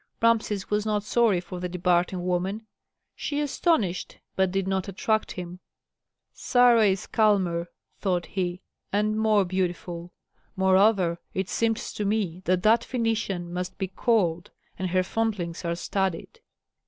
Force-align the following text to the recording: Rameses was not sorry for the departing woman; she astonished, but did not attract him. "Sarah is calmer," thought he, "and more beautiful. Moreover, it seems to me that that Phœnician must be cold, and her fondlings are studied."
Rameses 0.19 0.67
was 0.71 0.83
not 0.83 1.03
sorry 1.03 1.39
for 1.39 1.59
the 1.59 1.69
departing 1.69 2.25
woman; 2.25 2.65
she 3.13 3.39
astonished, 3.39 4.17
but 4.35 4.49
did 4.49 4.67
not 4.67 4.87
attract 4.87 5.33
him. 5.33 5.59
"Sarah 6.33 6.87
is 6.87 7.05
calmer," 7.05 7.67
thought 7.99 8.25
he, 8.25 8.61
"and 8.91 9.15
more 9.15 9.45
beautiful. 9.45 10.11
Moreover, 10.55 11.19
it 11.35 11.49
seems 11.49 11.93
to 11.93 12.03
me 12.03 12.41
that 12.45 12.63
that 12.63 12.81
Phœnician 12.81 13.49
must 13.51 13.77
be 13.77 13.89
cold, 13.89 14.49
and 14.79 14.89
her 14.89 15.03
fondlings 15.03 15.63
are 15.63 15.75
studied." 15.75 16.39